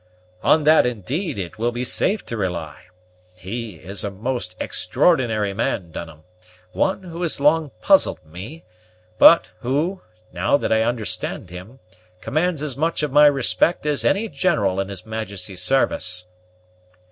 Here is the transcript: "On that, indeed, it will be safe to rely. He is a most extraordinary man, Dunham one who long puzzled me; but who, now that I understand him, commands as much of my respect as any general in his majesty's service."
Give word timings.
"On 0.41 0.63
that, 0.63 0.87
indeed, 0.87 1.37
it 1.37 1.59
will 1.59 1.71
be 1.71 1.83
safe 1.83 2.25
to 2.25 2.35
rely. 2.35 2.85
He 3.35 3.75
is 3.75 4.03
a 4.03 4.09
most 4.09 4.57
extraordinary 4.59 5.53
man, 5.53 5.91
Dunham 5.91 6.23
one 6.71 7.03
who 7.03 7.23
long 7.39 7.69
puzzled 7.83 8.25
me; 8.25 8.63
but 9.19 9.51
who, 9.59 10.01
now 10.33 10.57
that 10.57 10.73
I 10.73 10.81
understand 10.81 11.51
him, 11.51 11.77
commands 12.19 12.63
as 12.63 12.75
much 12.75 13.03
of 13.03 13.11
my 13.11 13.27
respect 13.27 13.85
as 13.85 14.03
any 14.03 14.27
general 14.27 14.79
in 14.79 14.89
his 14.89 15.05
majesty's 15.05 15.61
service." 15.61 16.25